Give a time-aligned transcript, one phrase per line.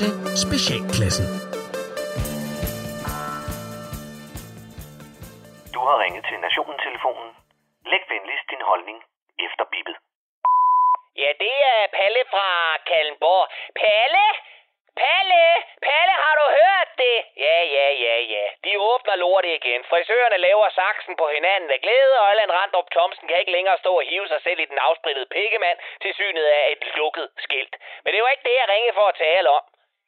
[0.00, 0.12] til
[0.44, 1.26] Specialklassen.
[5.74, 7.30] Du har ringet til Nationen-telefonen.
[7.90, 8.98] Læg venligst din holdning
[9.46, 9.96] efter bippet.
[11.22, 12.46] Ja, det er Palle fra
[12.88, 13.44] Kallenborg.
[13.82, 14.26] Palle?
[15.02, 15.44] Palle?
[15.86, 17.16] Palle, har du hørt det?
[17.46, 18.44] Ja, ja, ja, ja.
[18.64, 19.80] De åbner lortet igen.
[19.90, 23.92] Frisørerne laver saksen på hinanden af glæde, og Allan Randrup Thomsen kan ikke længere stå
[24.00, 27.74] og hive sig selv i den afsprittede pikkemand til synet af et lukket skilt.
[28.04, 29.64] Men det var ikke det, jeg ringede for at tale om.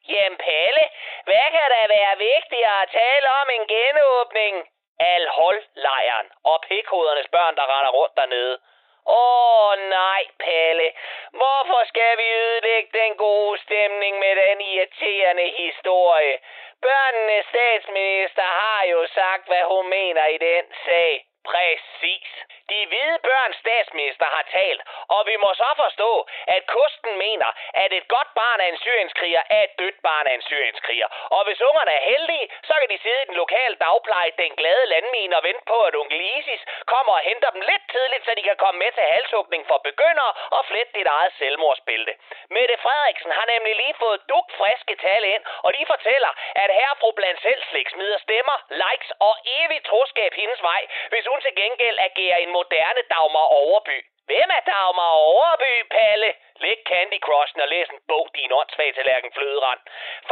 [0.08, 0.84] Jamen, Palle,
[1.24, 4.54] hvad kan der være vigtigere at tale om en genåbning?
[5.00, 8.58] Al holdlejren og pikhodernes børn, der render rundt dernede.
[9.06, 10.92] Åh oh, nej, Palle.
[11.30, 16.38] Hvorfor skal vi ødelægge den gode stemning med den irriterende historie?
[16.82, 21.24] Børnenes statsminister har jo sagt, hvad hun mener i den sag.
[21.50, 22.28] Præcis.
[22.70, 26.10] De hvide børns statsminister har talt, og vi må så forstå,
[26.46, 30.34] at Kusten mener, at et godt barn af en syrienskriger er et dødt barn af
[30.34, 31.08] en syrienskriger.
[31.36, 32.46] Og hvis ungerne er heldige,
[32.78, 35.94] så kan de sidde i den lokale dagpleje, den glade landmine og vente på, at
[36.00, 36.62] onkel Isis
[36.92, 40.32] kommer og henter dem lidt tidligt, så de kan komme med til halshugning for begyndere
[40.56, 42.12] og flette dit eget selvmordsbælte.
[42.56, 46.96] Mette Frederiksen har nemlig lige fået duk friske tal ind, og de fortæller, at herre
[47.00, 51.54] fru blandt selv slik smider stemmer, likes og evigt troskab hendes vej, hvis hun til
[51.60, 53.98] gengæld agerer en moderne Dagmar Overby.
[54.30, 56.30] Hvem er Dagmar Overby, Palle?
[56.62, 59.80] Læg Candy Crushen og læs en bog, din åndssvag tallerken fløderand.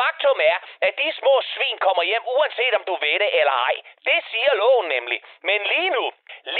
[0.01, 3.77] Faktum er, at de små svin kommer hjem, uanset om du ved det eller ej.
[4.09, 5.21] Det siger loven nemlig.
[5.43, 6.05] Men lige nu,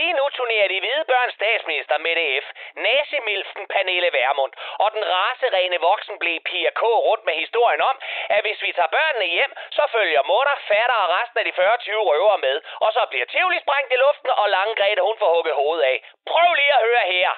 [0.07, 2.47] lige nu turnerer de hvide børns statsminister Mette F.,
[2.87, 6.83] nazimilfen Pernille Vermund og den raserene voksen blev Pia K.
[7.09, 7.97] rundt med historien om,
[8.35, 12.09] at hvis vi tager børnene hjem, så følger mutter, fatter og resten af de 40-20
[12.11, 12.57] røver med.
[12.85, 15.99] Og så bliver Tivoli sprængt i luften, og Lange Grete hun får hugget hovedet af.
[16.31, 17.31] Prøv lige at høre her.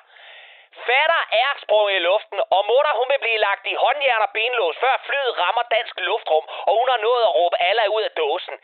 [0.86, 4.76] Fatter er sprunget i luften, og mutter hun vil blive lagt i håndjern og benlås,
[4.84, 8.56] før flyet rammer dansk luftrum, og hun har nået at råbe alle ud af dåsen.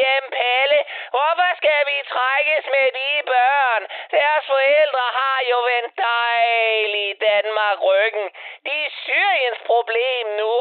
[0.00, 0.80] Jamen Palle,
[1.14, 3.82] hvorfor skal vi trækkes med de børn?
[4.16, 8.26] Deres forældre har jo vendt dejligt Danmark ryggen.
[8.66, 10.54] De er Syriens problem nu.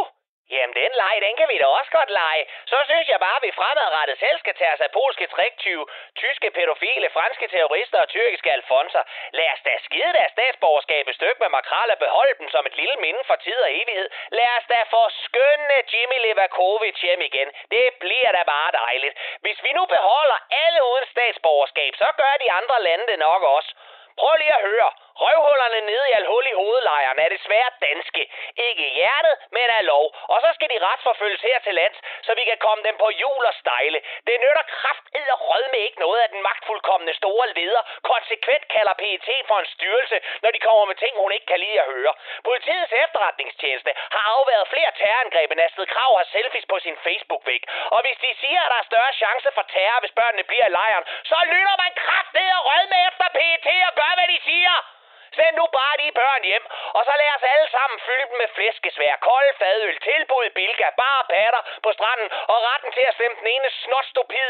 [0.53, 2.43] Jamen, den leg, den kan vi da også godt lege.
[2.71, 5.85] Så synes jeg bare, at vi fremadrettet selv skal tage os af polske triktyve,
[6.21, 9.03] tyske pædofile, franske terrorister og tyrkiske alfonser.
[9.37, 12.75] Lad os da skide deres statsborgerskab et stykke med makral og beholde dem som et
[12.81, 14.09] lille minde for tid og evighed.
[14.39, 17.49] Lad os da få skønne Jimmy Levakovic hjem igen.
[17.75, 19.15] Det bliver da bare dejligt.
[19.41, 23.71] Hvis vi nu beholder alle uden statsborgerskab, så gør de andre lande det nok også.
[24.19, 24.91] Prøv lige at høre.
[25.23, 28.21] Røvhullerne nede i alhul i hovedlejren er desværre danske.
[28.67, 30.05] Ikke i hjertet, men af lov.
[30.33, 33.45] Og så skal de retsforfølges her til lands, så vi kan komme dem på jul
[33.45, 33.99] og stejle.
[34.27, 38.93] Det nytter kraft og rød med ikke noget, at den magtfuldkommende store leder konsekvent kalder
[39.01, 42.13] PET for en styrelse, når de kommer med ting, hun ikke kan lide at høre.
[42.43, 47.61] Politiets efterretningstjeneste har afværet flere terrorangreb, end Astrid Krav har selfies på sin Facebook-væg.
[47.95, 50.75] Og hvis de siger, at der er større chance for terror, hvis børnene bliver i
[50.79, 55.00] lejren, så lytter man kraft og rød med efter PET og gør, hvad de siger.
[55.37, 56.65] Send nu bare de børn hjem,
[56.97, 61.23] og så lad os alle sammen fylde dem med flæskesvær, kolde fadøl, tilbud bilka, bare
[61.33, 64.07] patter på stranden, og retten til at stemme den ene snot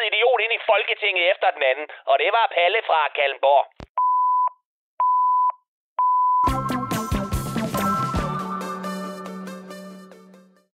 [0.07, 1.87] idiot ind i Folketinget efter den anden.
[2.05, 3.80] Og det var Palle fra Kalmborg.